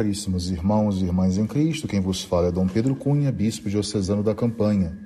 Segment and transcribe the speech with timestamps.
[0.00, 4.22] Caríssimos irmãos e irmãs em Cristo, quem vos fala é Dom Pedro Cunha, bispo diocesano
[4.22, 4.96] da Campanha.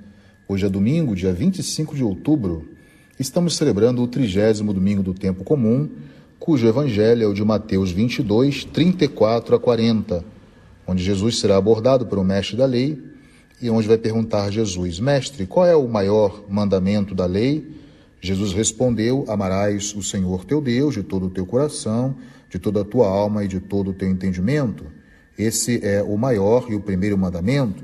[0.47, 2.69] Hoje é domingo, dia 25 de outubro.
[3.19, 5.89] Estamos celebrando o trigésimo domingo do tempo comum,
[6.39, 10.23] cujo evangelho é o de Mateus 22, 34 a 40,
[10.87, 12.97] onde Jesus será abordado um mestre da lei
[13.61, 17.69] e onde vai perguntar Jesus: Mestre, qual é o maior mandamento da lei?
[18.21, 22.15] Jesus respondeu: Amarás o Senhor teu Deus de todo o teu coração,
[22.49, 24.85] de toda a tua alma e de todo o teu entendimento.
[25.37, 27.83] Esse é o maior e o primeiro mandamento.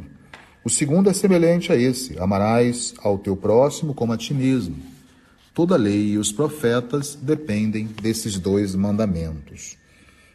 [0.63, 4.75] O segundo é semelhante a esse: Amarás ao teu próximo como a ti mesmo.
[5.53, 9.77] Toda a lei e os profetas dependem desses dois mandamentos.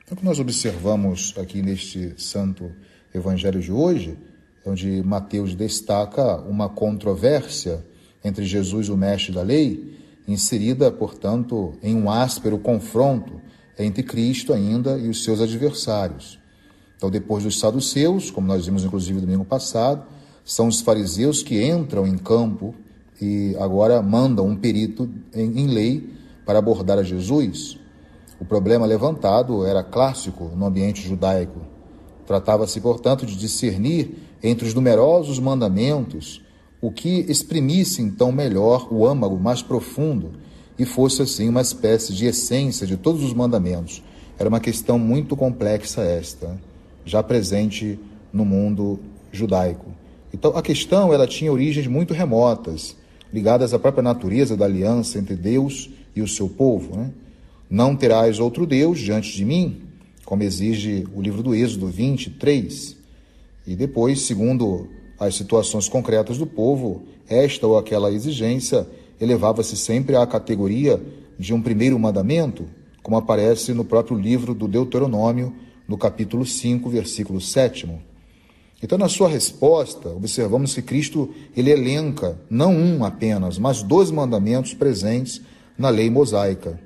[0.04, 2.70] Então, o que nós observamos aqui neste santo
[3.14, 4.16] evangelho de hoje,
[4.64, 7.84] onde Mateus destaca uma controvérsia
[8.22, 9.96] entre Jesus, o mestre da lei,
[10.28, 13.40] inserida, portanto, em um áspero confronto
[13.78, 16.38] entre Cristo ainda e os seus adversários.
[16.96, 20.04] Então, depois dos saduceus, como nós vimos inclusive domingo passado,
[20.44, 22.74] são os fariseus que entram em campo
[23.20, 26.10] e agora mandam um perito em, em lei
[26.44, 27.78] para abordar a Jesus.
[28.40, 31.60] O problema levantado era clássico no ambiente judaico.
[32.26, 36.42] Tratava-se, portanto, de discernir entre os numerosos mandamentos
[36.80, 40.32] o que exprimisse então melhor o âmago mais profundo
[40.78, 44.02] e fosse assim uma espécie de essência de todos os mandamentos.
[44.38, 46.58] Era uma questão muito complexa esta,
[47.04, 47.98] já presente
[48.32, 48.98] no mundo
[49.32, 49.86] judaico.
[50.32, 52.96] Então a questão ela tinha origens muito remotas
[53.32, 56.96] ligadas à própria natureza da aliança entre Deus e o seu povo.
[56.96, 57.10] Né?
[57.68, 59.82] Não terás outro Deus diante de mim,
[60.24, 62.96] como exige o livro do Êxodo 23.
[63.66, 68.86] E depois, segundo as situações concretas do povo, esta ou aquela exigência
[69.20, 71.00] elevava-se sempre à categoria
[71.38, 72.66] de um primeiro mandamento,
[73.02, 75.54] como aparece no próprio livro do Deuteronômio,
[75.86, 77.88] no capítulo 5, versículo 7.
[78.82, 84.74] Então, na sua resposta, observamos que Cristo ele elenca não um apenas, mas dois mandamentos
[84.74, 85.40] presentes
[85.78, 86.78] na lei mosaica.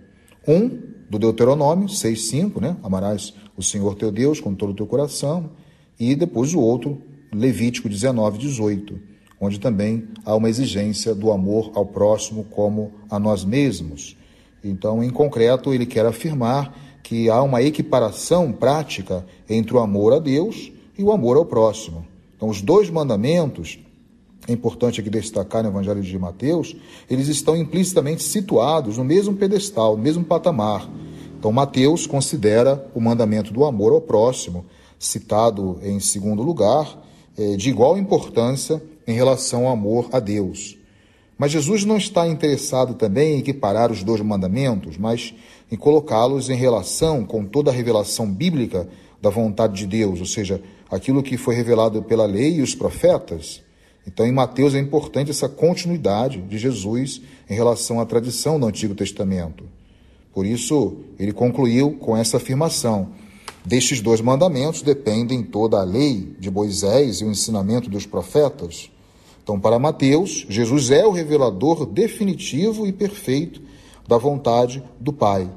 [0.46, 2.76] Um, do Deuteronômio 6,5, né?
[2.82, 5.50] Amarás o Senhor teu Deus com todo o teu coração.
[5.98, 7.02] E depois o outro,
[7.32, 8.98] Levítico 19, 18,
[9.40, 14.16] onde também há uma exigência do amor ao próximo como a nós mesmos.
[14.62, 20.18] Então, em concreto, ele quer afirmar que há uma equiparação prática entre o amor a
[20.18, 22.06] Deus e o amor ao próximo.
[22.36, 23.78] Então, os dois mandamentos,
[24.46, 26.76] é importante aqui destacar no Evangelho de Mateus,
[27.08, 30.88] eles estão implicitamente situados no mesmo pedestal, no mesmo patamar.
[31.38, 34.66] Então, Mateus considera o mandamento do amor ao próximo,
[34.98, 37.02] citado em segundo lugar,
[37.38, 40.76] é, de igual importância em relação ao amor a Deus.
[41.38, 45.34] Mas Jesus não está interessado também em equiparar os dois mandamentos, mas
[45.72, 48.86] em colocá-los em relação com toda a revelação bíblica
[49.22, 50.60] da vontade de Deus, ou seja,
[50.90, 53.62] aquilo que foi revelado pela lei e os profetas.
[54.06, 58.94] Então, em Mateus é importante essa continuidade de Jesus em relação à tradição do Antigo
[58.94, 59.64] Testamento.
[60.32, 63.12] Por isso, ele concluiu com essa afirmação:
[63.70, 68.90] destes dois mandamentos dependem toda a lei de Moisés e o ensinamento dos profetas.
[69.44, 73.62] Então, para Mateus, Jesus é o revelador definitivo e perfeito
[74.08, 75.48] da vontade do Pai.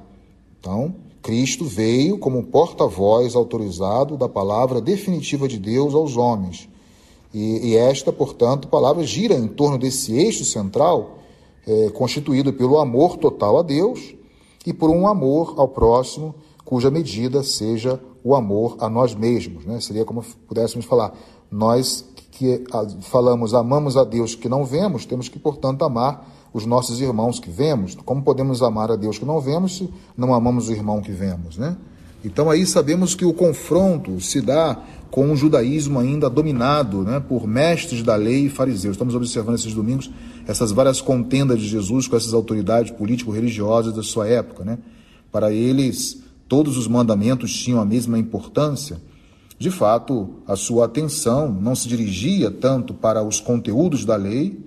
[0.59, 6.69] Então, Cristo veio como porta-voz autorizado da palavra definitiva de Deus aos homens.
[7.33, 11.17] E, e, esta, portanto, palavra gira em torno desse eixo central,
[11.65, 14.13] é, constituído pelo amor total a Deus
[14.67, 19.65] e por um amor ao próximo, cuja medida seja o amor a nós mesmos.
[19.65, 19.79] Né?
[19.79, 21.13] Seria como pudéssemos falar,
[21.51, 22.63] nós que
[23.01, 27.49] falamos amamos a Deus que não vemos, temos que, portanto, amar os nossos irmãos que
[27.49, 27.95] vemos.
[27.95, 31.57] Como podemos amar a Deus que não vemos se não amamos o irmão que vemos,
[31.57, 31.77] né?
[32.25, 34.81] Então aí sabemos que o confronto se dá
[35.11, 38.93] com um judaísmo ainda dominado né, por mestres da lei e fariseus.
[38.93, 40.09] Estamos observando esses domingos
[40.47, 44.63] essas várias contendas de Jesus com essas autoridades político-religiosas da sua época.
[44.63, 44.77] Né?
[45.31, 48.97] Para eles, todos os mandamentos tinham a mesma importância.
[49.57, 54.59] De fato, a sua atenção não se dirigia tanto para os conteúdos da lei,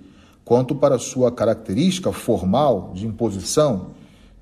[0.44, 3.88] quanto para sua característica formal de imposição.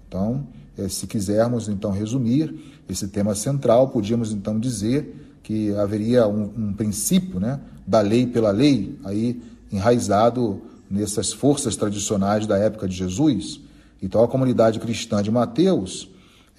[0.07, 2.55] Então, eh, se quisermos então resumir
[2.89, 8.51] esse tema central, podíamos então dizer que haveria um, um princípio, né, da lei pela
[8.51, 9.43] lei, aí
[9.73, 13.61] enraizado nessas forças tradicionais da época de Jesus.
[14.03, 16.09] Então, a comunidade cristã de Mateus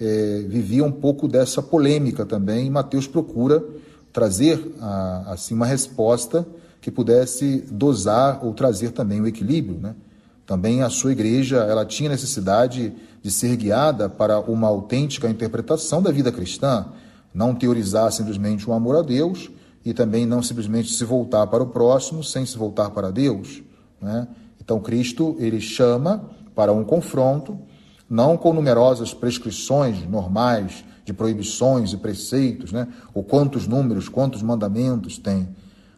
[0.00, 3.64] é, vivia um pouco dessa polêmica também, e Mateus procura
[4.12, 6.46] trazer a, assim uma resposta
[6.80, 9.94] que pudesse dosar ou trazer também o equilíbrio, né?
[10.46, 16.12] Também a sua igreja, ela tinha necessidade de ser guiada para uma autêntica interpretação da
[16.12, 16.86] vida cristã,
[17.34, 19.50] Não teorizar simplesmente o amor a Deus
[19.84, 23.62] e também não simplesmente se voltar para o próximo sem se voltar para Deus.
[24.00, 24.26] Né?
[24.58, 27.58] Então, Cristo ele chama para um confronto,
[28.08, 32.88] não com numerosas prescrições normais de proibições e preceitos, né?
[33.14, 35.48] ou quantos números, quantos mandamentos tem.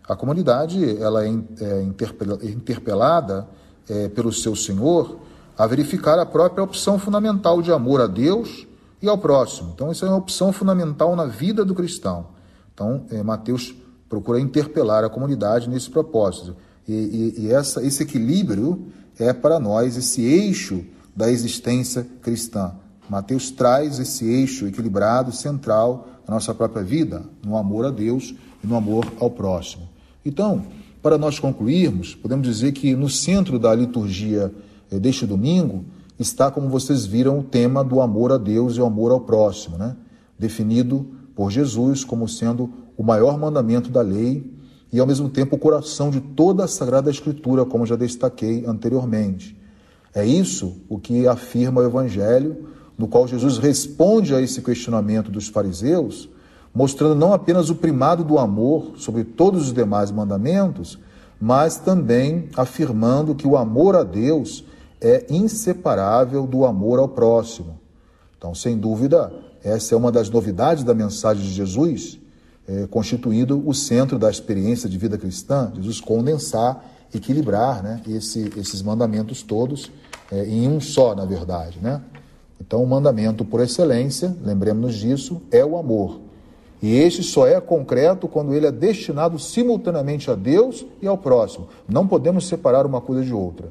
[0.07, 1.29] A comunidade ela é,
[1.61, 3.49] é interpelada
[3.89, 5.19] é, pelo seu Senhor
[5.57, 8.67] a verificar a própria opção fundamental de amor a Deus
[9.03, 9.73] e ao próximo.
[9.75, 12.27] Então, isso é uma opção fundamental na vida do cristão.
[12.73, 13.75] Então, é, Mateus
[14.09, 16.57] procura interpelar a comunidade nesse propósito.
[16.87, 18.87] E, e, e essa, esse equilíbrio
[19.19, 20.85] é para nós esse eixo
[21.19, 22.71] da existência cristã.
[23.11, 28.67] Mateus traz esse eixo equilibrado, central na nossa própria vida, no amor a Deus e
[28.69, 29.89] no amor ao próximo.
[30.25, 30.63] Então,
[31.03, 34.55] para nós concluirmos, podemos dizer que no centro da liturgia
[34.93, 35.85] eh, deste domingo
[36.21, 39.77] está, como vocês viram, o tema do amor a Deus e o amor ao próximo,
[39.77, 39.97] né?
[40.39, 41.05] definido
[41.35, 44.49] por Jesus como sendo o maior mandamento da lei
[44.93, 49.58] e, ao mesmo tempo, o coração de toda a Sagrada Escritura, como já destaquei anteriormente.
[50.15, 52.69] É isso o que afirma o Evangelho
[52.99, 56.29] no qual Jesus responde a esse questionamento dos fariseus,
[56.75, 60.99] mostrando não apenas o primado do amor sobre todos os demais mandamentos,
[61.41, 64.65] mas também afirmando que o amor a Deus
[65.01, 67.79] é inseparável do amor ao próximo.
[68.37, 69.33] Então, sem dúvida,
[69.63, 72.19] essa é uma das novidades da mensagem de Jesus,
[72.67, 76.85] é, constituindo o centro da experiência de vida cristã, Jesus condensar,
[77.15, 79.91] equilibrar né, esse, esses mandamentos todos
[80.31, 81.79] é, em um só, na verdade.
[81.81, 82.01] Né?
[82.61, 86.21] Então, o mandamento por excelência, lembremos-nos disso, é o amor.
[86.81, 91.69] E este só é concreto quando ele é destinado simultaneamente a Deus e ao próximo.
[91.89, 93.69] Não podemos separar uma coisa de outra,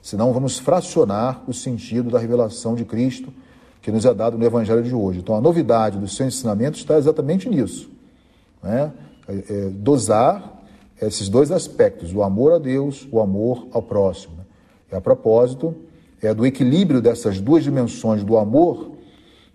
[0.00, 3.32] senão vamos fracionar o sentido da revelação de Cristo
[3.82, 5.20] que nos é dado no Evangelho de hoje.
[5.20, 7.90] Então, a novidade do seu ensinamento está exatamente nisso:
[8.62, 8.90] né?
[9.28, 10.55] é, é, dosar
[11.00, 14.34] esses dois aspectos, o amor a Deus, o amor ao próximo.
[14.90, 15.74] E a propósito,
[16.22, 18.92] é do equilíbrio dessas duas dimensões do amor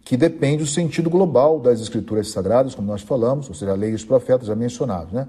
[0.04, 3.92] que depende o sentido global das escrituras sagradas, como nós falamos, ou seja, a lei
[3.92, 5.14] e os profetas já mencionados.
[5.14, 5.28] Né?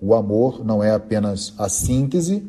[0.00, 2.44] O amor não é apenas a síntese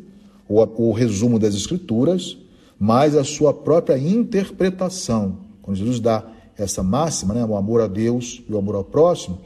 [0.48, 2.38] ou o resumo das escrituras,
[2.80, 5.38] mas a sua própria interpretação.
[5.62, 6.26] Quando Jesus dá
[6.58, 9.40] essa máxima, né, o amor a Deus e o amor ao próximo,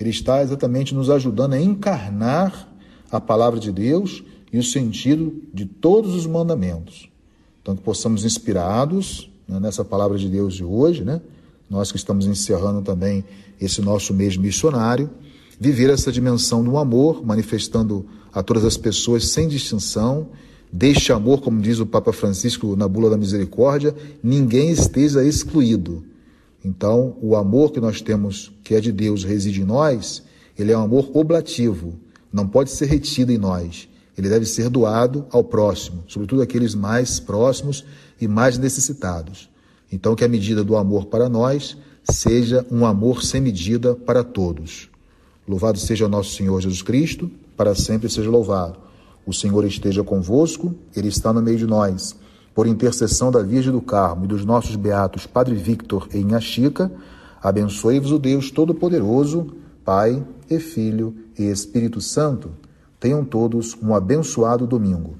[0.00, 2.68] ele está exatamente nos ajudando a encarnar
[3.10, 4.22] a palavra de Deus
[4.52, 7.08] e o sentido de todos os mandamentos.
[7.62, 11.20] Então, que possamos, inspirados né, nessa palavra de Deus de hoje, né,
[11.68, 13.24] nós que estamos encerrando também
[13.60, 15.10] esse nosso mês missionário,
[15.60, 20.28] viver essa dimensão do amor, manifestando a todas as pessoas sem distinção,
[20.72, 26.04] deste amor, como diz o Papa Francisco na Bula da Misericórdia, ninguém esteja excluído.
[26.64, 30.22] Então, o amor que nós temos, que é de Deus, reside em nós,
[30.58, 31.94] ele é um amor oblativo,
[32.32, 33.88] não pode ser retido em nós
[34.18, 37.84] ele deve ser doado ao próximo, sobretudo aqueles mais próximos
[38.20, 39.48] e mais necessitados.
[39.92, 44.90] Então, que a medida do amor para nós seja um amor sem medida para todos.
[45.46, 48.80] Louvado seja o nosso Senhor Jesus Cristo, para sempre seja louvado.
[49.24, 52.16] O Senhor esteja convosco, Ele está no meio de nós.
[52.52, 56.90] Por intercessão da Virgem do Carmo e dos nossos beatos Padre Victor e Inha Chica,
[57.40, 59.54] abençoe-vos o Deus Todo-Poderoso,
[59.88, 62.50] Pai e Filho e Espírito Santo.
[63.00, 65.16] Tenham todos um abençoado domingo.